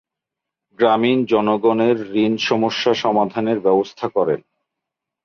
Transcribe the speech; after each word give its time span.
গ্রামীন 0.79 1.19
জনগণের 1.25 1.97
ঋণ 2.15 2.33
সমস্যা 2.41 2.91
সমাধানের 2.93 3.57
ব্যবস্থা 3.59 4.07
করেন। 4.07 4.39